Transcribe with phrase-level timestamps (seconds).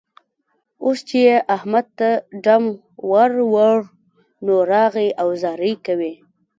[0.83, 2.09] اوس چې يې احمد ته
[2.43, 2.63] ډم
[3.11, 3.79] ور وړ؛
[4.45, 6.13] نو، راغی او زارۍ کوي.